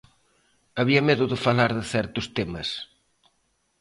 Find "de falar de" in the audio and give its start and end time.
1.31-1.83